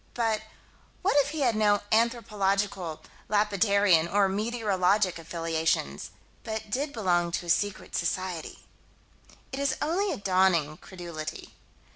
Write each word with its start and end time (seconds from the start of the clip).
But 0.15 0.41
what 1.03 1.15
if 1.19 1.29
he 1.29 1.41
had 1.41 1.55
no 1.55 1.81
anthropological, 1.91 3.03
lapidarian, 3.29 4.07
or 4.11 4.27
meteorological 4.27 5.21
affiliations 5.21 6.09
but 6.43 6.71
did 6.71 6.91
belong 6.91 7.31
to 7.33 7.45
a 7.45 7.49
secret 7.51 7.95
society 7.95 8.63
It 9.51 9.59
is 9.59 9.77
only 9.79 10.11
a 10.11 10.17
dawning 10.17 10.77
credulity. 10.77 11.53